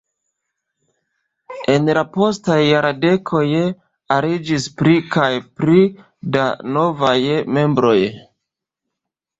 En 1.73 1.85
la 1.97 2.03
postaj 2.15 2.57
jardekoj 2.63 3.43
aliĝis 4.17 4.67
pli 4.81 4.97
kaj 5.17 5.29
pli 5.61 5.77
da 6.39 6.49
novaj 6.79 7.17
membroj. 7.61 7.99